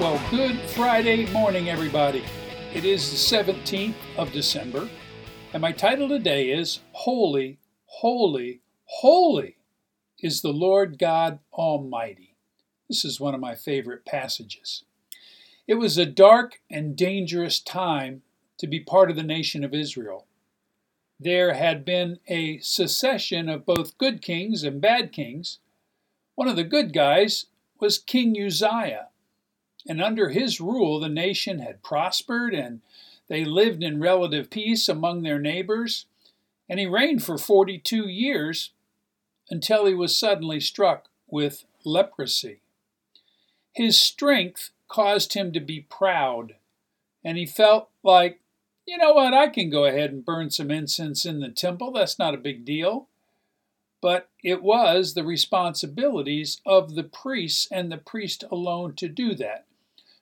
[0.00, 2.24] Well, good Friday morning, everybody.
[2.72, 4.88] It is the 17th of December,
[5.52, 9.58] and my title today is Holy, Holy, Holy
[10.18, 12.34] is the Lord God Almighty.
[12.88, 14.84] This is one of my favorite passages.
[15.66, 18.22] It was a dark and dangerous time
[18.56, 20.26] to be part of the nation of Israel.
[21.20, 25.58] There had been a succession of both good kings and bad kings.
[26.36, 27.44] One of the good guys
[27.78, 29.09] was King Uzziah
[29.86, 32.80] and under his rule, the nation had prospered and
[33.28, 36.06] they lived in relative peace among their neighbors.
[36.68, 38.70] And he reigned for 42 years
[39.48, 42.60] until he was suddenly struck with leprosy.
[43.72, 46.56] His strength caused him to be proud,
[47.24, 48.40] and he felt like,
[48.86, 51.92] you know what, I can go ahead and burn some incense in the temple.
[51.92, 53.06] That's not a big deal.
[54.00, 59.66] But it was the responsibilities of the priests and the priest alone to do that.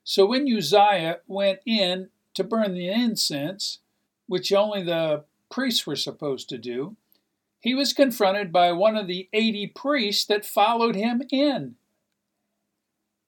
[0.09, 3.81] So when Uzziah went in to burn the incense,
[4.27, 6.97] which only the priests were supposed to do,
[7.61, 11.75] he was confronted by one of the 80 priests that followed him in.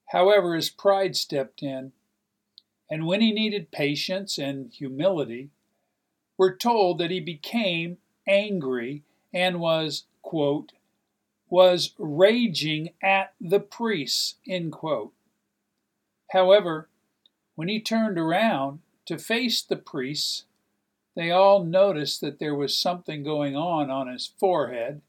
[0.06, 1.92] However, his pride stepped in,
[2.91, 5.50] and when he needed patience and humility,
[6.39, 9.03] we're told that he became angry
[9.34, 10.72] and was, quote,
[11.50, 15.12] was raging at the priests, end quote.
[16.33, 16.89] However,
[17.55, 20.45] when he turned around to face the priests,
[21.17, 25.03] they all noticed that there was something going on on his forehead.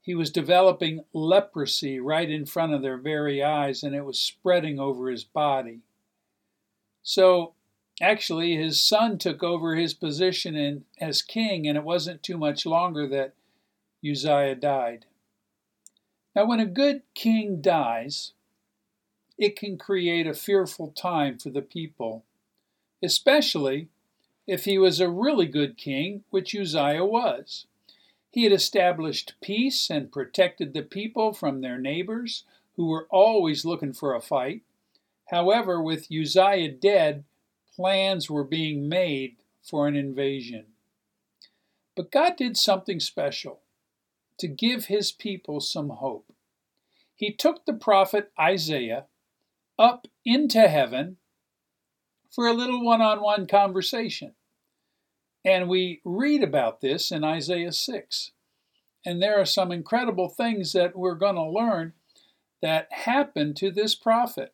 [0.00, 4.80] He was developing leprosy right in front of their very eyes, and it was spreading
[4.80, 5.80] over his body.
[7.02, 7.52] So,
[8.00, 12.64] actually, his son took over his position in, as king, and it wasn't too much
[12.64, 13.34] longer that
[14.02, 15.04] Uzziah died.
[16.34, 18.32] Now, when a good king dies,
[19.40, 22.26] it can create a fearful time for the people,
[23.02, 23.88] especially
[24.46, 27.66] if he was a really good king, which Uzziah was.
[28.30, 32.44] He had established peace and protected the people from their neighbors,
[32.76, 34.60] who were always looking for a fight.
[35.30, 37.24] However, with Uzziah dead,
[37.74, 40.66] plans were being made for an invasion.
[41.96, 43.60] But God did something special
[44.38, 46.30] to give his people some hope.
[47.14, 49.06] He took the prophet Isaiah
[49.80, 51.16] up into heaven
[52.30, 54.34] for a little one on one conversation.
[55.44, 58.32] And we read about this in Isaiah 6.
[59.06, 61.94] And there are some incredible things that we're going to learn
[62.60, 64.52] that happened to this prophet.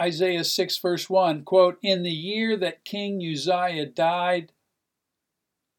[0.00, 4.52] Isaiah 6, verse 1 quote, In the year that King Uzziah died,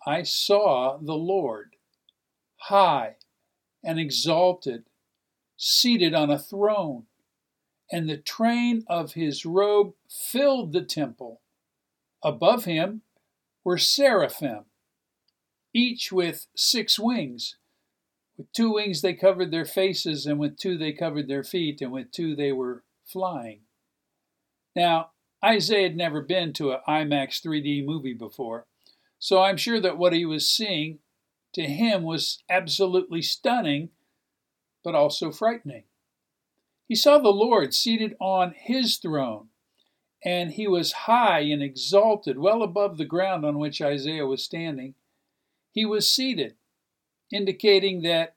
[0.06, 1.78] I saw the Lord
[2.64, 3.16] high
[3.82, 4.84] and exalted,
[5.56, 7.06] seated on a throne
[7.92, 11.42] and the train of his robe filled the temple.
[12.24, 13.02] Above him
[13.64, 14.66] were seraphim,
[15.74, 17.56] each with six wings.
[18.38, 21.92] With two wings they covered their faces, and with two they covered their feet, and
[21.92, 23.62] with two they were flying.
[24.76, 25.12] Now,
[25.44, 28.66] Isaiah had never been to an IMAX 3D movie before,
[29.18, 31.00] so I'm sure that what he was seeing
[31.54, 33.90] to him was absolutely stunning,
[34.84, 35.84] but also frightening.
[36.90, 39.50] He saw the Lord seated on his throne,
[40.26, 44.96] and he was high and exalted, well above the ground on which Isaiah was standing.
[45.72, 46.56] He was seated,
[47.32, 48.36] indicating that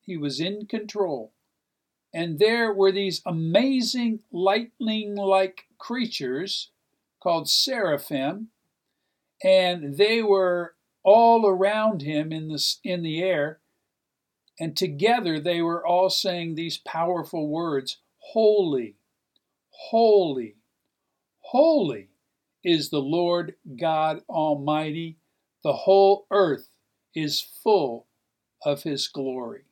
[0.00, 1.32] he was in control.
[2.12, 6.72] And there were these amazing lightning like creatures
[7.22, 8.48] called seraphim,
[9.40, 10.74] and they were
[11.04, 13.60] all around him in the, in the air,
[14.60, 17.98] and together they were all saying these powerful words
[18.32, 18.96] Holy,
[19.70, 20.56] holy,
[21.40, 22.10] holy
[22.62, 25.16] is the Lord God Almighty.
[25.62, 26.68] The whole earth
[27.14, 28.06] is full
[28.64, 29.62] of His glory.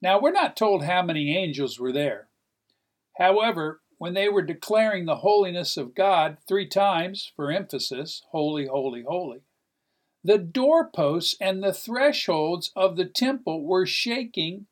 [0.00, 2.28] Now, we're not told how many angels were there.
[3.18, 9.04] However, when they were declaring the holiness of God three times for emphasis, holy, holy,
[9.06, 9.42] holy,
[10.24, 14.66] the doorposts and the thresholds of the temple were shaking,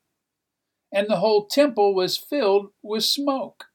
[0.93, 3.67] and the whole temple was filled with smoke.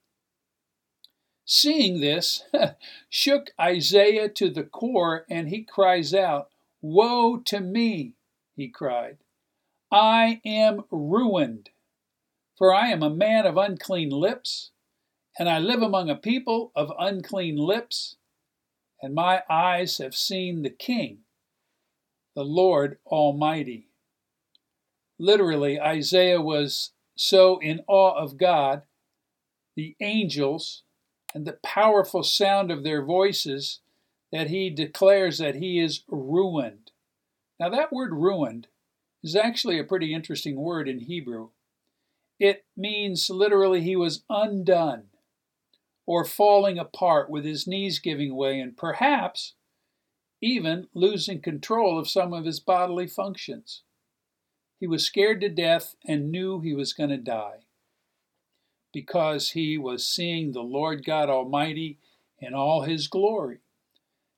[1.45, 2.43] Seeing this,
[3.09, 6.49] shook Isaiah to the core, and he cries out,
[6.81, 8.13] Woe to me!
[8.55, 9.17] he cried.
[9.91, 11.69] I am ruined,
[12.57, 14.71] for I am a man of unclean lips,
[15.37, 18.15] and I live among a people of unclean lips,
[19.01, 21.24] and my eyes have seen the King,
[22.35, 23.87] the Lord Almighty.
[25.17, 28.83] Literally, Isaiah was so in awe of God
[29.75, 30.83] the angels
[31.33, 33.79] and the powerful sound of their voices
[34.31, 36.91] that he declares that he is ruined.
[37.59, 38.67] Now, that word ruined
[39.23, 41.49] is actually a pretty interesting word in Hebrew.
[42.39, 45.05] It means literally he was undone
[46.05, 49.53] or falling apart with his knees giving way and perhaps
[50.45, 53.81] even losing control of some of his bodily functions.
[54.79, 57.61] He was scared to death and knew he was going to die
[58.93, 61.97] because he was seeing the Lord God Almighty
[62.39, 63.57] in all his glory.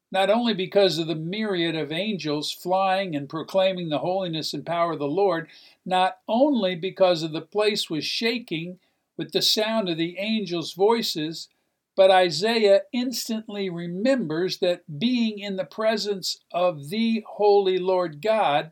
[0.10, 4.94] Not only because of the myriad of angels flying and proclaiming the holiness and power
[4.94, 5.50] of the Lord,
[5.86, 8.80] not only because of the place was shaking
[9.18, 11.50] with the sound of the angels' voices,
[11.98, 18.70] but Isaiah instantly remembers that being in the presence of the holy Lord God,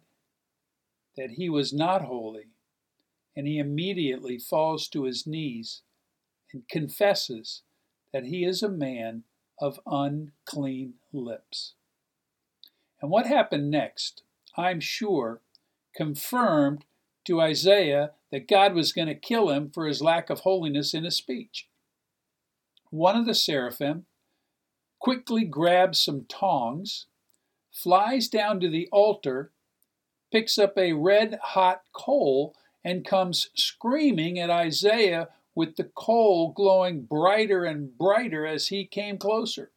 [1.17, 2.49] that he was not holy,
[3.35, 5.81] and he immediately falls to his knees
[6.53, 7.63] and confesses
[8.13, 9.23] that he is a man
[9.59, 11.73] of unclean lips.
[13.01, 14.21] And what happened next,
[14.55, 15.41] I'm sure,
[15.95, 16.85] confirmed
[17.25, 21.05] to Isaiah that God was going to kill him for his lack of holiness in
[21.05, 21.67] his speech
[22.89, 24.05] one of the seraphim
[24.99, 27.05] quickly grabs some tongs,
[27.71, 29.51] flies down to the altar,
[30.31, 37.01] picks up a red hot coal, and comes screaming at Isaiah with the coal glowing
[37.01, 39.71] brighter and brighter as he came closer.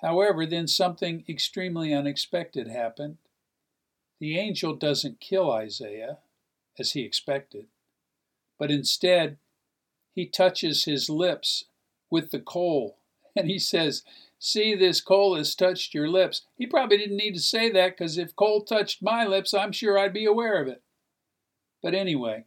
[0.00, 3.18] However, then something extremely unexpected happened.
[4.18, 6.18] The angel doesn't kill Isaiah,
[6.78, 7.66] as he expected,
[8.58, 9.36] but instead
[10.14, 11.64] he touches his lips
[12.10, 12.98] with the coal.
[13.34, 14.02] And he says,
[14.38, 16.42] See, this coal has touched your lips.
[16.58, 19.98] He probably didn't need to say that because if coal touched my lips, I'm sure
[19.98, 20.82] I'd be aware of it.
[21.82, 22.44] But anyway,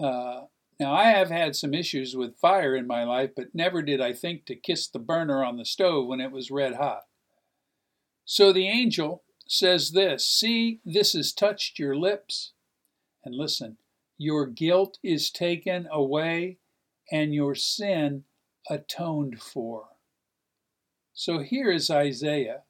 [0.00, 0.44] uh,
[0.80, 4.12] now I have had some issues with fire in my life, but never did I
[4.12, 7.02] think to kiss the burner on the stove when it was red hot.
[8.24, 12.52] So the angel says this See, this has touched your lips.
[13.24, 13.76] And listen,
[14.18, 16.58] your guilt is taken away
[17.10, 18.24] and your sin
[18.68, 19.88] atoned for.
[21.12, 22.62] So here is Isaiah,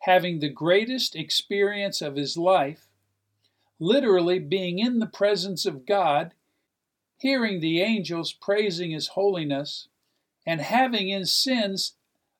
[0.00, 2.88] having the greatest experience of his life,
[3.78, 6.32] literally being in the presence of God,
[7.18, 9.88] hearing the angels praising his holiness,
[10.46, 11.96] and having his sins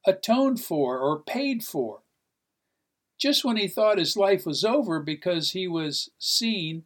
[0.07, 2.01] atoned for or paid for.
[3.19, 6.85] Just when he thought his life was over because he was seen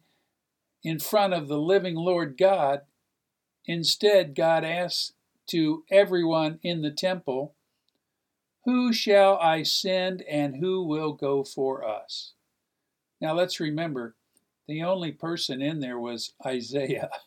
[0.85, 2.81] in front of the living Lord God,
[3.65, 5.13] instead, God asks
[5.47, 7.55] to everyone in the temple,
[8.65, 12.33] Who shall I send and who will go for us?
[13.19, 14.15] Now let's remember,
[14.67, 17.09] the only person in there was Isaiah.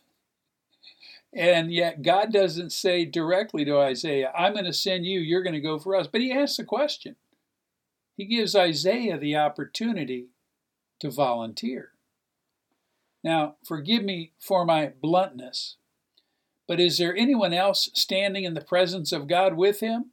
[1.31, 5.53] And yet, God doesn't say directly to Isaiah, I'm going to send you, you're going
[5.53, 6.07] to go for us.
[6.07, 7.17] But he asks the question.
[8.17, 10.29] He gives Isaiah the opportunity
[11.01, 11.93] to volunteer.
[13.25, 15.77] Now, forgive me for my bluntness,
[16.67, 20.13] but is there anyone else standing in the presence of God with him?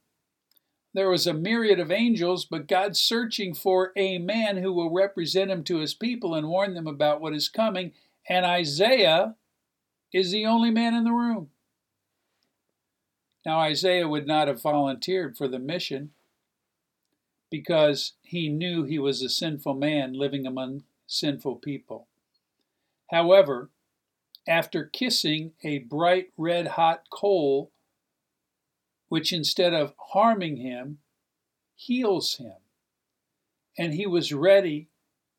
[0.92, 5.50] There was a myriad of angels, but God's searching for a man who will represent
[5.50, 7.92] him to his people and warn them about what is coming,
[8.28, 9.36] and Isaiah
[10.12, 11.50] is the only man in the room.
[13.44, 16.10] Now, Isaiah would not have volunteered for the mission
[17.50, 22.08] because he knew he was a sinful man living among sinful people.
[23.10, 23.70] However,
[24.48, 27.72] after kissing a bright red hot coal,
[29.08, 30.98] which instead of harming him,
[31.74, 32.56] heals him.
[33.78, 34.88] And he was ready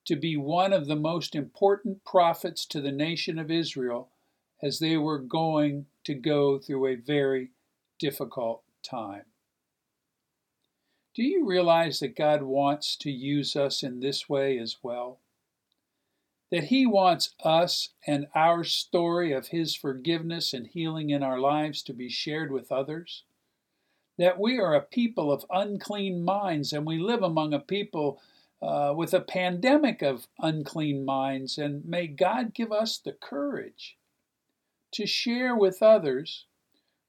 [0.06, 4.10] to be one of the most important prophets to the nation of Israel
[4.62, 7.52] as they were going to go through a very
[8.00, 9.26] difficult time.
[11.14, 15.20] Do you realize that God wants to use us in this way as well?
[16.52, 21.82] That He wants us and our story of His forgiveness and healing in our lives
[21.84, 23.24] to be shared with others.
[24.18, 28.20] That we are a people of unclean minds and we live among a people
[28.62, 33.98] uh, with a pandemic of unclean minds, and may God give us the courage
[34.94, 36.46] to share with others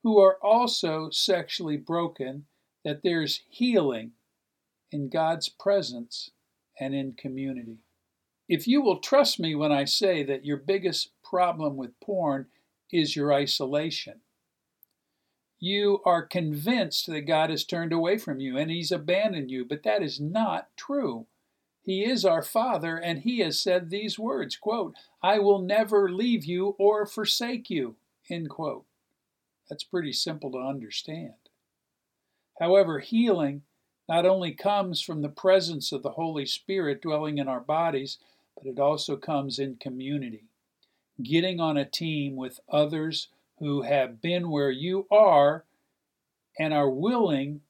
[0.03, 2.45] who are also sexually broken
[2.85, 4.13] that there's healing
[4.91, 6.31] in God's presence
[6.79, 7.79] and in community.
[8.49, 12.47] If you will trust me when I say that your biggest problem with porn
[12.91, 14.21] is your isolation,
[15.61, 19.83] you are convinced that God has turned away from you and He's abandoned you, but
[19.83, 21.27] that is not true.
[21.83, 26.45] He is our Father, and He has said these words quote, I will never leave
[26.45, 27.97] you or forsake you.
[28.31, 28.85] End quote.
[29.69, 31.35] That's pretty simple to understand.
[32.59, 33.63] However, healing
[34.09, 38.19] not only comes from the presence of the Holy Spirit dwelling in our bodies,
[38.59, 40.45] but it also comes in community.
[41.23, 45.65] Getting on a team with others who have been where you are
[46.59, 47.61] and are willing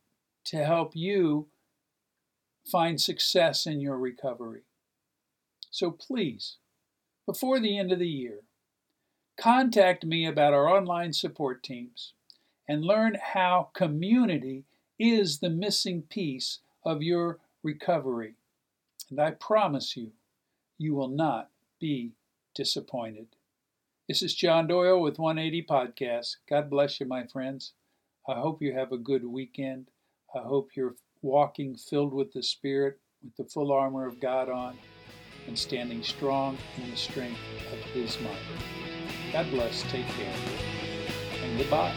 [0.44, 1.48] to help you
[2.70, 4.62] find success in your recovery.
[5.70, 6.56] So please,
[7.26, 8.40] before the end of the year,
[9.38, 12.12] contact me about our online support teams
[12.66, 14.64] and learn how community
[14.98, 18.34] is the missing piece of your recovery.
[19.10, 20.12] And I promise you,
[20.78, 22.12] you will not be
[22.54, 23.26] disappointed.
[24.08, 26.36] This is John Doyle with 180 Podcast.
[26.48, 27.72] God bless you, my friends.
[28.26, 29.90] I hope you have a good weekend.
[30.34, 34.78] I hope you're walking filled with the Spirit, with the full armor of God on,
[35.46, 37.40] and standing strong in the strength
[37.72, 38.36] of His might.
[39.32, 39.82] God bless.
[39.84, 40.34] Take care.
[41.42, 41.94] And goodbye.